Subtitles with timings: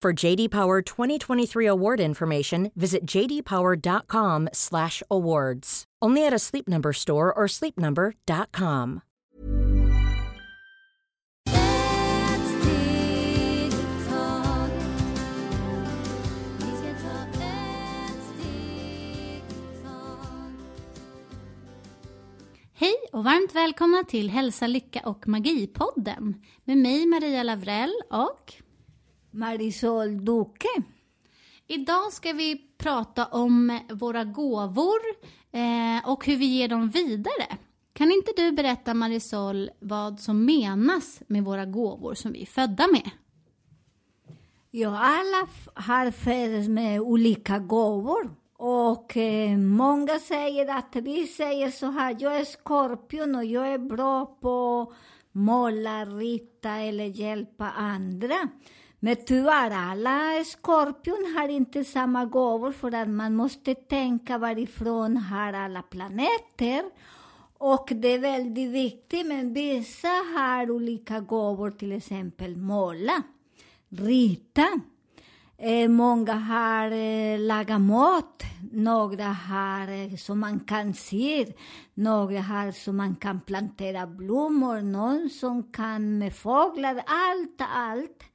[0.00, 5.84] For JD Power 2023 award information, visit jdpower.com/awards.
[6.00, 9.00] Only at a Sleep Number store or sleepnumber.com.
[22.74, 26.34] Hej och varmt välkomna till Hälsa, Lycka och Magi-podden
[26.64, 28.54] med mig Maria Lavrell och
[29.30, 30.82] Marisol Duque.
[31.66, 35.00] idag ska vi prata om våra gåvor
[35.52, 37.58] eh, och hur vi ger dem vidare.
[37.92, 42.86] Kan inte du berätta Marisol vad som menas med våra gåvor som vi är födda
[42.92, 43.10] med?
[44.70, 48.34] Ja, alla har fötts med olika gåvor.
[48.56, 53.78] Och eh, många säger att vi säger så här, jag är skorpion och jag är
[53.78, 54.92] bra på
[55.32, 58.48] måla, rita eller hjälpa andra.
[59.00, 65.52] Men tyvärr, alla skorpion har inte samma gåvor för att man måste tänka varifrån har
[65.52, 66.82] alla planeter.
[67.58, 73.22] Och det är väldigt viktigt, men vissa har olika gåvor, till exempel måla,
[73.88, 74.66] rita.
[75.58, 78.42] Eh, många har eh, lagat mat,
[78.72, 81.52] några har eh, som man kan se,
[81.94, 88.27] några har som man kan plantera blommor, någon som kan med fåglar, allt, allt.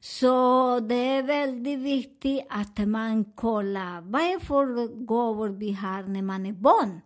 [0.00, 6.22] Så det är väldigt viktigt att man kollar vad är för gåvor vi har när
[6.22, 7.00] man är barn.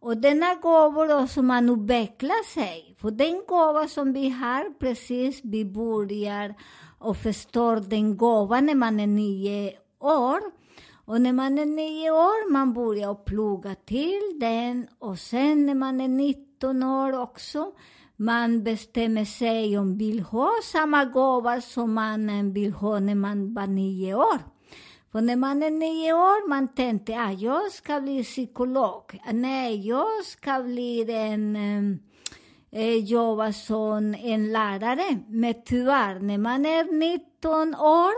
[0.00, 2.96] Och denna gåvor som man utvecklar sig.
[3.00, 6.54] För den gåva som vi har precis, vi börjar
[6.98, 10.40] och förstår den gåvan när man är nio år.
[11.04, 16.00] Och när man är nio år, man börjar plugga till den och sen när man
[16.00, 17.72] är 19 år också,
[18.20, 23.54] man bestämmer sig om man vill ha samma gåva som man vill ha när man
[23.54, 24.38] var nio år.
[25.12, 29.20] För när man är nio år, man tänkte att ah, jag ska bli psykolog.
[29.32, 31.56] Nej, jag ska bli en,
[32.70, 35.18] eh, jobba som en lärare.
[35.28, 38.12] Men tyvärr, när man är 19 år,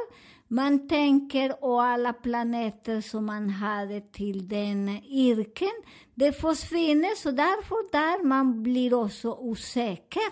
[0.52, 5.82] man tänker och alla planeter som man hade till den yrken,
[6.14, 7.16] det försvinner.
[7.16, 10.22] Så därför där man blir också osäker.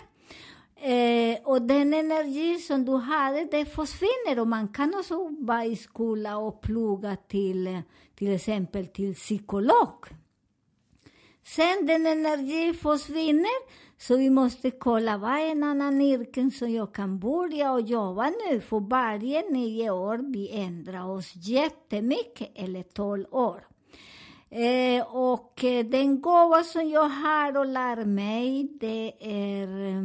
[0.76, 5.76] Eh, och den energi som du hade, det försvinner och man kan också vara i
[5.76, 7.82] skola och plugga till,
[8.14, 10.04] till exempel till psykolog.
[11.46, 13.60] Sen den energi försvinner,
[14.00, 18.32] så vi måste kolla vad är en annan yrke som jag kan börja och jobba
[18.48, 18.60] nu.
[18.60, 23.66] För varje nio år vi ändrar oss jättemycket, eller tolv år.
[24.50, 30.02] Eh, och eh, den gåva som jag har och lär mig, det är eh,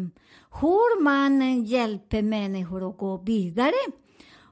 [0.62, 3.92] hur man hjälper människor att gå vidare.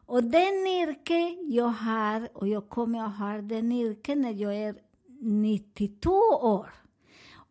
[0.05, 4.75] Och den yrke jag har, och jag kommer att ha den yrken när jag är
[5.21, 6.11] 92
[6.41, 6.82] år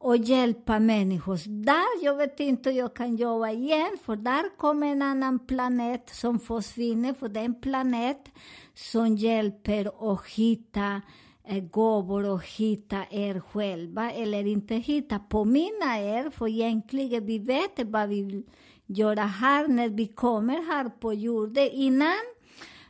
[0.03, 1.39] och hjälpa människor.
[1.65, 6.11] Där, jag vet inte hur jag kan jobba igen, för där kommer en annan planet
[6.13, 8.29] som försvinner, för den planet
[8.75, 11.01] som hjälper att hitta
[11.45, 17.83] eh, gåvor och hitta er själva, eller inte hitta, påminna er, för egentligen vi vet
[17.85, 18.43] vad vi vill
[18.87, 21.69] göra här när vi kommer här på jorden.
[21.73, 22.32] Innan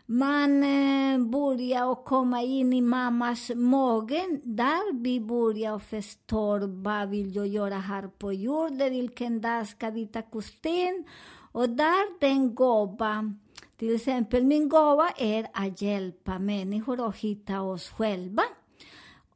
[0.07, 7.47] man eh, börjar komma in i mammas mage, där vi börjar förstå vad vill jag
[7.47, 11.05] göra här på jorden, vilken dag ska vi ta kostym,
[11.53, 13.35] och där den gåva,
[13.77, 18.43] till exempel min gåva är att hjälpa människor att hitta oss själva.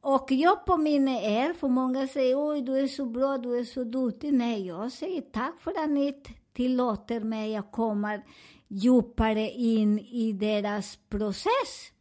[0.01, 3.83] Och jag påminner er, för många säger oj, du är så bra, du är så
[3.83, 4.33] duktig.
[4.33, 6.23] Nej, jag säger tack för att ni
[6.53, 8.19] tillåter mig att komma
[8.67, 11.91] djupare in i deras process,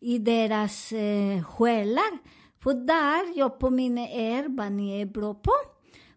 [0.00, 2.18] i deras eh, själar.
[2.62, 5.52] För där jag påminner er vad ni är bra på.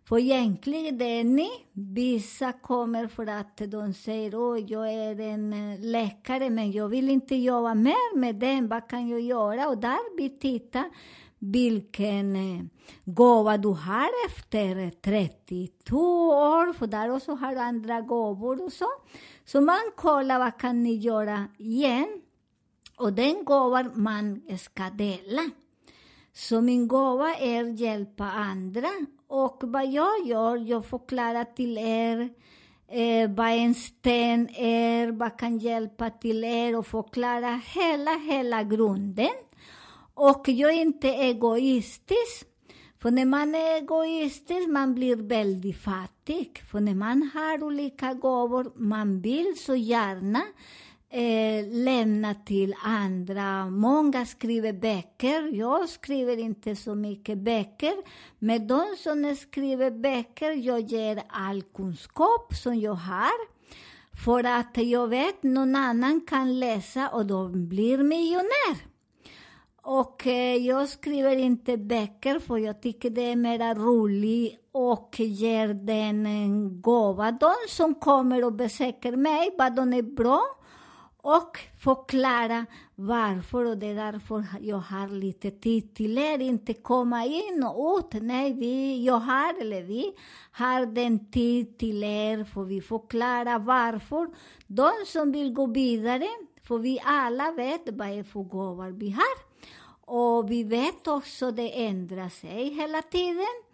[0.07, 1.49] För egentligen det är ni.
[1.73, 7.09] Vissa kommer för att de säger att jag är en eh, läkare, men jag vill
[7.09, 8.67] inte jobba mer med den.
[8.67, 9.67] Vad kan jag göra?
[9.67, 10.85] Och där vi tittar
[11.39, 12.65] vilken eh,
[13.05, 15.97] gåva du har efter 32
[16.29, 18.87] år, för där också har du andra gåvor och så.
[19.45, 22.21] Så man kollar vad kan ni göra igen.
[22.97, 25.49] Och den gåvan man ska dela.
[26.33, 28.89] Så min gåva är att hjälpa andra.
[29.27, 32.29] Och vad jag gör, jag förklarar till er
[32.87, 39.35] eh, vad en sten är, vad kan hjälpa till er och förklara hela, hela grunden.
[40.15, 42.47] Och jag är inte egoistisk.
[42.99, 46.63] För när man är egoistisk man blir väldigt fattig.
[46.71, 50.41] För när man har olika gåvor, man vill så gärna
[51.09, 53.69] eh, lämna till andra.
[53.69, 55.55] Många skriver böcker.
[55.55, 57.93] Jag skriver inte så mycket böcker.
[58.39, 63.55] Men de som skriver böcker, jag ger all kunskap som jag har.
[64.25, 68.94] För att jag vet någon annan kan läsa och de blir miljonär.
[69.87, 75.67] Och eh, jag skriver inte böcker för jag tycker det är mer roligt och ger
[75.67, 77.31] den en gåva.
[77.31, 80.41] De som kommer och besöker mig, vad de är bra
[81.17, 82.65] och förklara
[82.95, 86.39] varför och det är därför jag har lite tid till er.
[86.39, 88.21] Inte komma in och ut.
[88.21, 90.13] Nej, vi, jag har, eller vi
[90.51, 94.27] har den tid till er för vi förklara varför.
[94.67, 96.27] De som vill gå vidare,
[96.63, 99.44] för vi alla vet vad det är för gåvor vi har.
[100.05, 103.65] Och vi vet också att det ändrar sig hela tiden.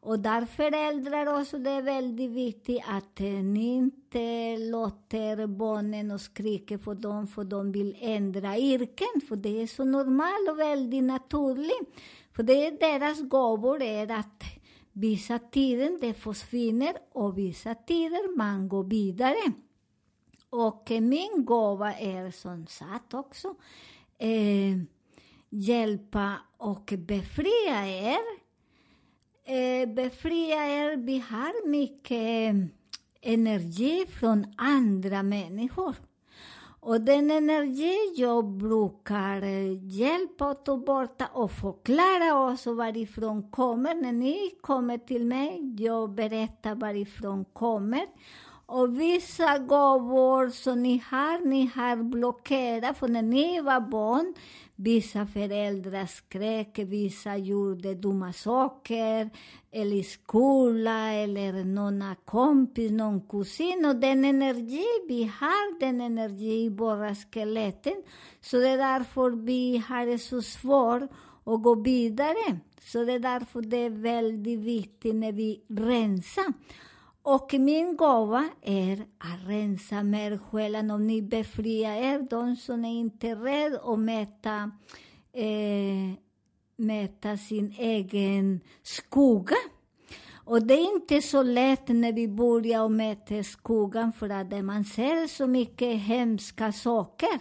[0.00, 6.20] Och därför föräldrar också, det är väldigt viktigt att eh, ni inte låter barnen och
[6.20, 11.04] skrika på dem för de vill ändra yrken, för det är så normalt och väldigt
[11.04, 11.90] naturligt.
[12.32, 14.42] För det är deras gåvor är att
[14.92, 19.52] vissa tider det försvinner och vissa tider man går vidare.
[20.50, 23.54] Och eh, min gåva är som sagt också
[24.18, 24.76] eh,
[25.56, 28.26] hjälpa och befria er.
[29.44, 32.54] Eh, befria er, vi har mycket eh,
[33.32, 35.94] energi från andra människor.
[36.80, 43.94] Och den energi jag brukar eh, hjälpa och ta bort och förklara oss varifrån kommer.
[43.94, 48.06] När ni kommer till mig, jag berättar varifrån kommer.
[48.68, 54.34] Och vissa gåvor som ni har, ni har blockerat, för när ni var barn,
[54.76, 59.30] vissa föräldrar skrek, vissa gjorde dumma saker,
[59.72, 63.84] eller i skola, eller någon kompis, någon kusin.
[63.86, 68.02] Och den energi vi har, den energi i våra skeletten,
[68.40, 71.02] så det är därför vi har det så svårt
[71.44, 72.58] att gå vidare.
[72.80, 76.52] Så det är därför det är väldigt viktigt när vi rensar.
[77.28, 83.00] Och min gåva är att rensa med själen om ni befriar er, de som är
[83.00, 84.70] inte rädda att mäta,
[85.32, 86.18] eh,
[86.76, 89.56] mäta sin egen skugga.
[90.44, 95.26] Och det är inte så lätt när vi börjar mäta skuggan för att man ser
[95.26, 97.40] så mycket hemska saker.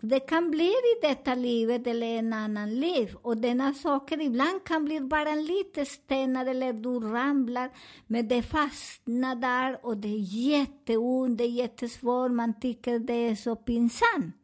[0.00, 3.16] Det kan bli i detta livet eller en annan liv.
[3.22, 7.70] Och denna saker ibland kan bli bara en liten stenar eller du ramlar,
[8.06, 13.34] men det fastnar där och det är jätteont, det är jättesvårt, man tycker det är
[13.34, 14.34] så pinsamt.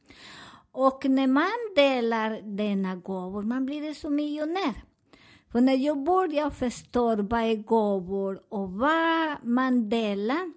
[0.72, 4.84] Och när man delar denna gåvor, man blir som miljonär.
[5.52, 10.52] För när jag börjar förstå vad är gåvor och vad man delar,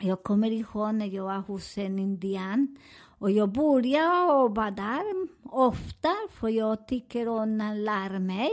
[0.00, 2.76] jag kommer ihåg när jag var hos en indian
[3.18, 8.50] och jag börjar och där ofta, för jag tycker om att lära mig.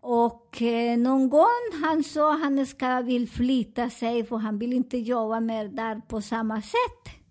[0.00, 4.98] Och eh, någon gång han sa han ska vill flytta sig för han vill inte
[4.98, 7.22] jobba mer där på samma sätt.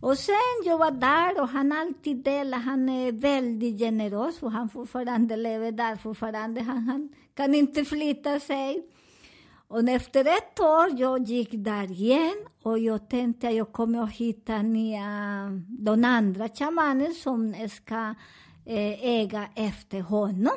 [0.00, 4.68] Och sen jag var där och han alltid delar, han är väldigt generös och han
[4.68, 6.60] fortfarande lever där fortfarande.
[6.60, 8.86] Han, han kan inte flytta sig.
[9.74, 14.10] Och efter ett år jag gick där igen och jag tänkte att jag kommer att
[14.10, 15.02] hitta nya,
[15.68, 18.14] de andra shamaner som ska
[18.66, 20.56] eh, äga efter honom.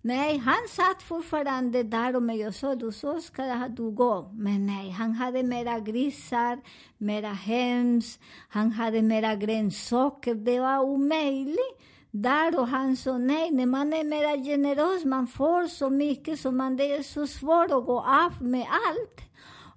[0.00, 4.30] Nej, han satt fortfarande där och jag sa du så ska du gå.
[4.32, 6.60] Men nej, han hade mera grisar,
[6.98, 10.34] mera höns, han hade mera grönsaker.
[10.34, 11.80] Det var omöjligt.
[12.16, 16.52] Där och han sa nej, när man är mera generös, man får så mycket så
[16.52, 19.20] man, det är så svårt att gå av med allt.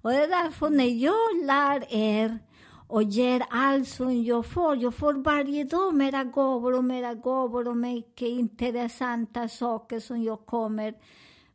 [0.02, 2.38] Och det är därför när jag lär er
[2.88, 4.76] och ger allt som jag får.
[4.76, 10.46] Jag får varje dag mera gåvor och mera gåvor och mycket intressanta saker som jag
[10.46, 10.94] kommer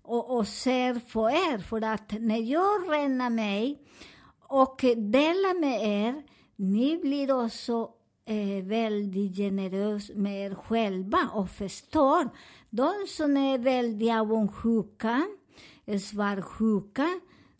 [0.01, 1.57] och, och ser för er.
[1.57, 3.79] För att när jag renar mig
[4.47, 6.23] och delar med er,
[6.55, 7.89] ni blir också
[8.25, 12.29] är väldigt generösa med er själva och förstår.
[12.69, 15.27] De som är väldigt avundsjuka,
[15.85, 17.07] eh, svartsjuka,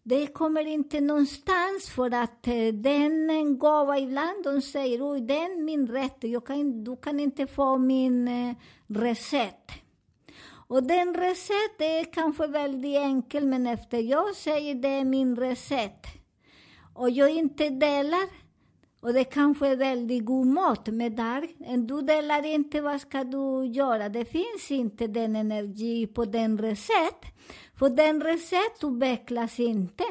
[0.04, 5.64] det kommer inte någonstans för att eh, den gåva ibland, de säger oj, det är
[5.64, 8.56] min rätt, jag kan, du kan inte få min eh,
[8.88, 9.72] recept.
[10.68, 16.08] Och den recept är kanske väldigt enkel, men efter jag säger det är min recept
[16.94, 18.43] och jag inte delar,
[19.04, 21.48] och det kanske är väldigt god mat, men där,
[21.88, 24.10] du delar inte, vad ska du göra?
[24.10, 27.26] Det finns inte den energi på den recept.
[27.76, 30.04] För den recept utvecklas inte.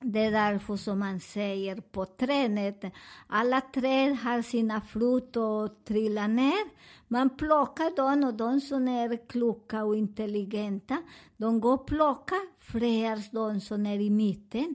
[0.00, 2.92] Det är därför som man säger på trädet,
[3.26, 6.64] alla träd har sina frukt och trillar ner.
[7.08, 10.96] Man plockar dem och de som är kloka och intelligenta,
[11.36, 14.74] de går och plockar fler de som är i mitten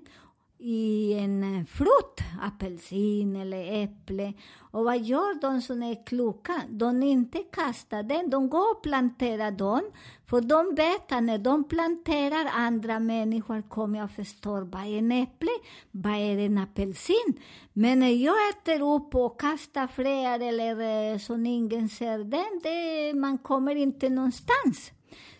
[0.60, 4.34] i en eh, frukt, apelsin eller äpple.
[4.72, 6.62] Och vad gör de som är kloka?
[6.70, 9.82] De inte kastar den, de går och planterar dem.
[10.26, 15.12] För de vet att när de planterar, andra människor kommer att förstå vad är en
[15.12, 15.50] äpple,
[15.92, 17.40] vad är en apelsin.
[17.74, 23.14] Men när jag äter upp och kastar fler eller eh, så ingen ser den, det,
[23.20, 24.92] man kommer inte någonstans.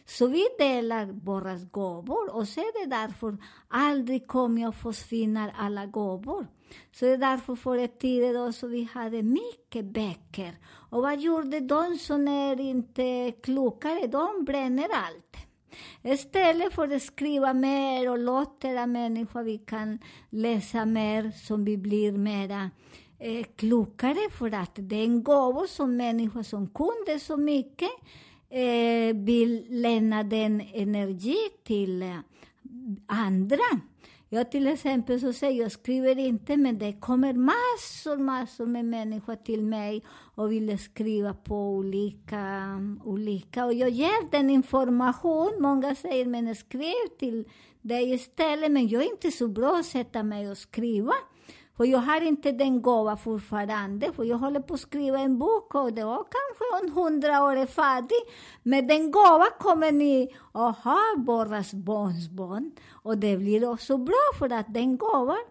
[0.10, 3.38] Så vi delar våra gåvor och så är det därför
[3.68, 6.48] aldrig kommer att försvinna alla gåvor.
[6.92, 10.58] Så det är därför förr i tiden då så vi hade mycket böcker.
[10.90, 14.08] Och vad gjorde de som är inte klokare?
[14.08, 15.38] De bränner allt.
[16.04, 20.00] Istället för att skriva mer och låta människor vi kan
[20.30, 22.70] läsa mer, som vi blir mera
[23.20, 27.90] eh, klokare för att det är en gåva som människor som kunde så mycket
[28.50, 32.18] eh, vill lämna den energi till eh,
[33.06, 33.64] andra.
[34.30, 39.36] Jag till exempel så säger jag skriver inte, men det kommer massor, massor med människor
[39.36, 40.04] till mig
[40.36, 43.66] och vill skriva på olika, olika.
[43.66, 45.52] Och jag ger den information.
[45.60, 47.46] Många säger, men skriv till
[47.82, 48.72] dig istället.
[48.72, 51.14] Men jag är inte så bra att sätta mig och skriva.
[51.78, 55.76] För jag har inte den gåva fortfarande, för jag håller på att skriva en bok
[55.76, 58.18] och det var kanske en hundra år är färdig.
[58.64, 62.72] Men den gåva kommer ni att ha, våras barnsbarn.
[62.90, 65.46] Och det blir också bra för att den gåvan,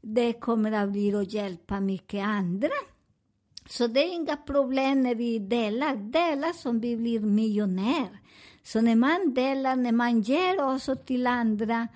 [0.00, 2.68] det kommer att bli att hjälpa mycket andra.
[3.68, 8.18] Så det är inga problem när vi delar, delar som vi blir miljonär.
[8.62, 11.88] Så när man delar, när man ger också till andra,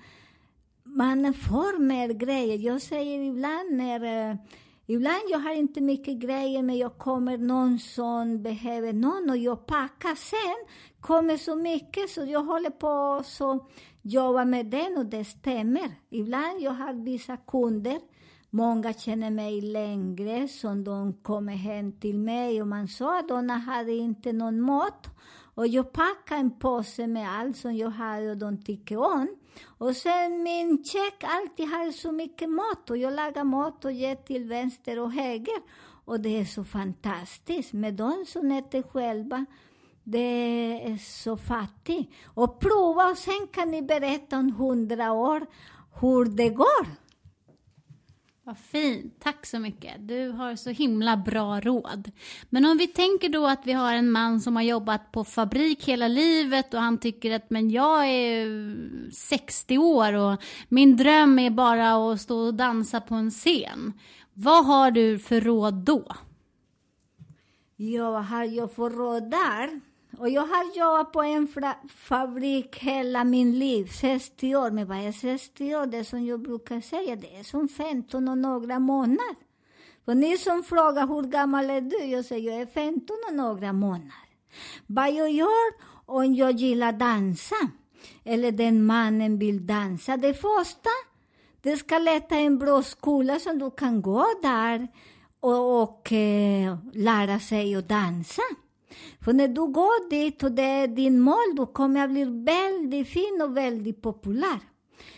[0.97, 2.57] man får mer grejer.
[2.57, 4.29] Jag säger ibland när...
[4.31, 4.37] Uh,
[4.85, 9.65] ibland jag har inte mycket grejer, men jag kommer någon som behöver någon och jag
[9.65, 10.65] packar sen.
[11.01, 13.67] kommer så mycket så jag håller på så
[14.01, 15.91] jobba med den och det stämmer.
[16.09, 17.99] Ibland jag har vissa kunder
[18.49, 23.49] Många känner mig längre, som de kommer hem till mig och man sa att de
[23.49, 25.07] hade inte någon mat.
[25.55, 29.27] Och jag packar en påse med allt som jag har och de tycker om.
[29.65, 34.15] Och sen min check alltid har så mycket mat och jag lagar mat och ger
[34.15, 35.61] till vänster och höger.
[36.05, 39.45] Och det är så fantastiskt med de som äter själva.
[40.03, 40.19] Det
[40.83, 42.13] är så fattigt.
[42.25, 45.45] Och prova och sen kan ni berätta om hundra år
[45.99, 47.06] hur det går.
[48.47, 50.07] Vad fint, tack så mycket.
[50.07, 52.11] Du har så himla bra råd.
[52.49, 55.85] Men om vi tänker då att vi har en man som har jobbat på fabrik
[55.85, 61.49] hela livet och han tycker att men jag är 60 år och min dröm är
[61.49, 63.93] bara att stå och dansa på en scen.
[64.33, 66.05] Vad har du för råd då?
[67.75, 69.81] Ja, vad har jag för råd där?
[70.19, 71.47] Och jag har jobbat på en
[71.95, 74.71] fabrik hela min liv, 60 år.
[74.71, 75.85] Men vad är 60 år?
[75.85, 79.35] Det är som jag brukar säga, det är som 15 och några månader.
[80.05, 82.05] För ni som frågar hur gammal är du?
[82.05, 84.27] Jag säger jag är 15 och några månader.
[84.87, 85.73] Vad jag gör
[86.05, 87.55] om jag gillar dansa,
[88.23, 90.89] eller den mannen vill dansa, det första,
[91.61, 94.87] det ska leta en bra skola som du kan gå där
[95.39, 98.41] och, och eh, lära sig att dansa.
[99.21, 103.07] För när du går dit och det är din mål, då kommer jag bli väldigt
[103.07, 104.59] fin och väldigt populär.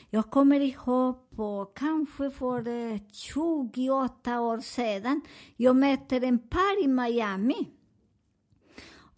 [0.10, 5.22] Jag kommer ihåg på kanske för eh, 28 år sedan,
[5.58, 7.68] jag mötte en par i Miami.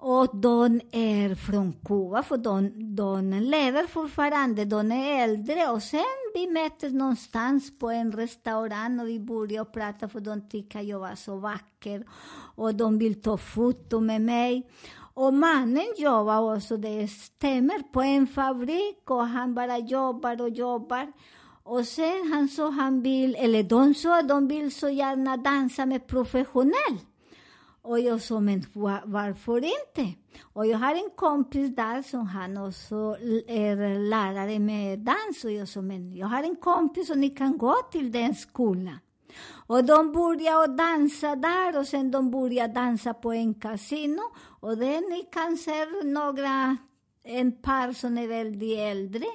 [0.04, 5.68] Och de är från Kuba, för de, de lever fortfarande, de är äldre.
[5.70, 10.82] Och sen vi möttes någonstans på en restaurang och vi började prata för de tycker
[10.82, 12.06] jag var så vacker.
[12.56, 14.70] Och de vill ta foto med mig.
[15.14, 21.12] Och mannen jobbar också, det stämmer, på en fabrik och han bara jobbar och jobbar.
[21.64, 26.08] Och sen han sa han vill, eller de sa de vill så gärna dansa med
[26.08, 26.98] professionell.
[27.84, 28.64] Och jag sa, men
[29.06, 30.14] varför inte?
[30.54, 35.44] Och jag har en kompis där som han också är lärare med dans.
[35.44, 38.98] Och jag sa, men jag har en kompis och ni kan gå till den skolan.
[39.68, 44.22] Och de började dansa där och sen de började dansa på en kasino.
[44.60, 46.78] Och det ni kan se några,
[47.24, 49.26] en par som är väldigt äldre.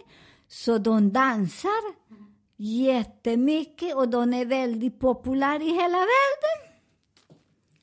[0.49, 1.95] Så de dansar
[2.57, 6.76] jättemycket och de är väldigt populära i hela världen.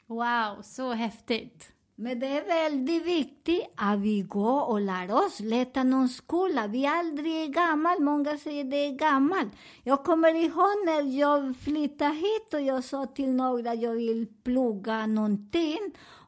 [0.07, 1.74] Wow, så häftigt.
[1.95, 6.67] Men det är väldigt viktigt att vi går och lär oss, leta någon skola.
[6.67, 9.50] Vi är aldrig gammal, många säger det är gammal.
[9.83, 14.27] Jag kommer ihåg när jag flyttade hit och jag sa till några att jag vill
[14.43, 15.79] plugga någonting.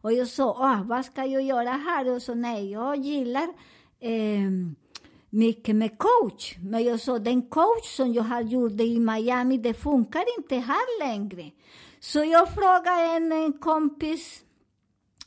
[0.02, 2.10] Och jag sa, ah, vad ska jag göra här?
[2.10, 3.48] Och så nej, jag gillar
[4.00, 4.50] eh,
[5.36, 6.56] mycket med coach.
[6.60, 11.00] Men jag sa, den coach som jag har gjort i Miami, det funkar inte här
[11.00, 11.52] längre.
[12.00, 14.42] Så jag frågade en, en kompis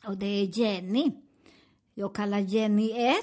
[0.07, 1.11] och det är Jenny.
[1.95, 3.17] Jag kallar Jenny 1.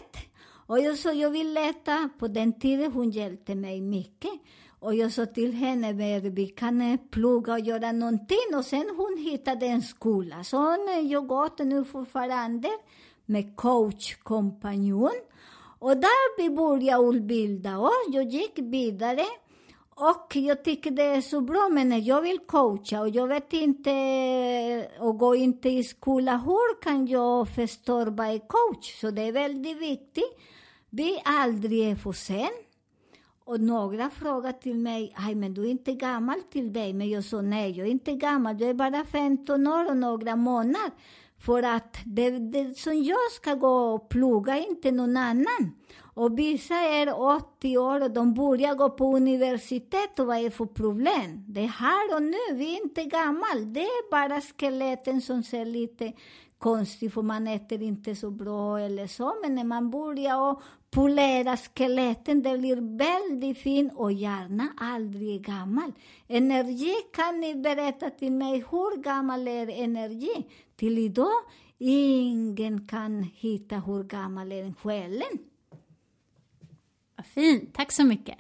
[0.68, 2.10] Och jag sa, jag vill leta.
[2.20, 4.32] På den tiden hon hjälpte mig mycket.
[4.80, 5.94] Och jag sa till henne,
[6.30, 8.56] vi kan plugga och göra någonting.
[8.58, 10.44] Och sen hon hittade en skola.
[10.44, 12.70] Så hon jag eh, går nu fortfarande
[13.26, 15.12] med coachkompanjon.
[15.80, 16.50] Och där vi
[16.88, 18.06] jag utbilda oss.
[18.08, 19.26] Jag gick vidare.
[19.98, 23.92] Och jag tycker det är så bra, men jag vill coacha och jag vet inte
[25.00, 29.02] och går inte i skola, hur kan jag förstå vad är coach?
[29.02, 30.38] Så det är väldigt viktigt.
[30.90, 32.50] Vi aldrig är för sen.
[33.46, 36.94] Och några frågar till mig, aj men du är inte gammal till dig.
[36.94, 40.36] Men jag sa nej, jag är inte gammal, jag är bara 15 år och några
[40.36, 40.92] månader.
[41.40, 45.76] För att det, det som jag ska gå och plugga, inte någon annan.
[46.16, 50.52] Och vissa är 80 år och de börjar gå på universitet och vad är det
[50.52, 51.44] för problem?
[51.48, 53.46] Det är här och nu, vi är inte gamla.
[53.66, 56.14] Det är bara skeletten som ser lite
[56.58, 59.36] konstigt för man äter inte så bra eller så.
[59.42, 65.92] Men när man börjar och polera skeletten, det blir väldigt fint och gärna aldrig gammal.
[66.28, 70.46] Energi, kan ni berätta till mig, hur gammal är energi?
[70.76, 71.42] Till idag,
[71.78, 75.40] ingen kan hitta hur gammal är själen.
[77.16, 78.38] Vad fint, tack så mycket.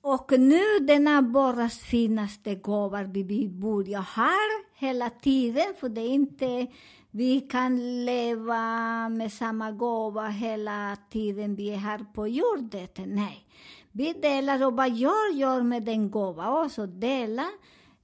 [0.00, 6.08] Och nu denna våras finaste gåva vi vi börjar här hela tiden, för det är
[6.08, 6.66] inte
[7.10, 12.88] vi kan leva med samma gåva hela tiden vi är här på jorden.
[12.96, 13.46] Nej.
[13.92, 17.46] Vi delar och vad jag gör med den gåva, också, dela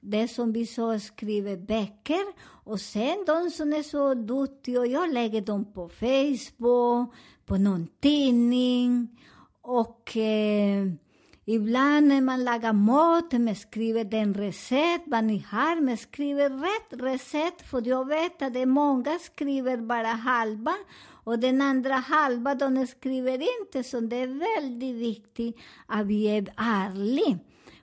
[0.00, 2.24] det som vi så skriver böcker
[2.64, 7.14] och sen de som är så duktiga, jag lägger dem på Facebook,
[7.46, 9.08] på någon tidning
[9.60, 10.87] och eh,
[11.44, 17.02] ibland när man lagar mat, man skriver den recept, vad ni har, man skriver rätt
[17.02, 20.74] recept, för jag vet att det är många skriver bara halva,
[21.24, 26.46] och den andra halva, de skriver inte, så det är väldigt viktigt att vi är
[26.57, 27.38] ärliga.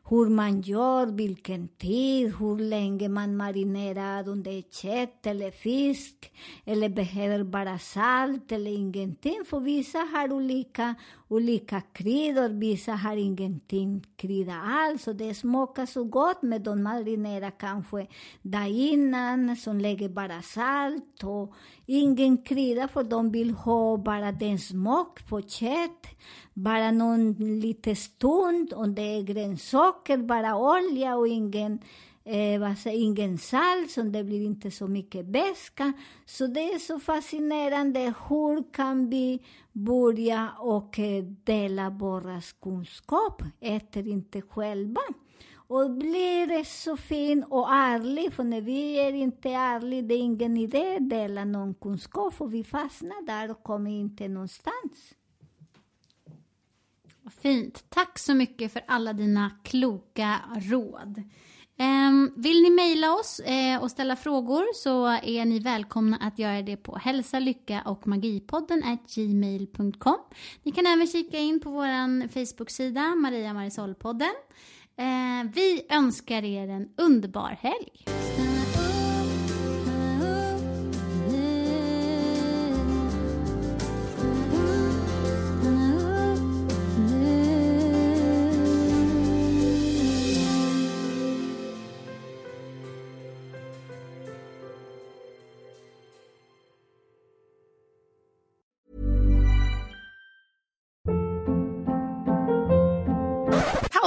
[0.10, 6.32] Hur man gör, vilken tid, hur länge man marinerar om det är kött eller fisk,
[6.66, 9.46] eller behöver bara salt eller ingenting.
[9.46, 10.96] För vissa har olika,
[11.32, 15.08] olika kryddor, vissa har ingenting krydda alls.
[15.08, 18.08] Och det smakar så gott, men de marinerar kanske
[18.42, 21.54] där innan, som lägger bara salt och
[21.86, 26.08] ingen krydda, för de vill ha bara den smak på kött.
[26.54, 31.80] Bara någon liten stund, om det är grönsaker, bara olja och ingen
[32.24, 35.94] eh, vad säger, ingen salt, så det blir inte så mycket beska.
[36.26, 38.00] Så det är så fascinerande.
[38.00, 39.40] Hur kan vi
[39.72, 43.44] börja och eh, dela våra kunskap?
[43.60, 45.02] Äter inte själva.
[45.74, 50.20] Och blir det så fin och ärlig, för när vi är inte ärliga, det är
[50.20, 55.14] ingen idé att dela någon kunskap, för vi fastnar där och kommer inte någonstans.
[57.42, 57.86] Fint.
[57.90, 61.24] Tack så mycket för alla dina kloka råd.
[61.78, 66.62] Ehm, vill ni mejla oss eh, och ställa frågor så är ni välkomna att göra
[66.62, 70.18] det på hälsa, lycka och magipodden at gmail.com.
[70.64, 74.34] Ni kan även kika in på vår Facebook-sida Maria Marisolpodden.
[74.98, 78.21] Ehm, vi önskar er en underbar helg.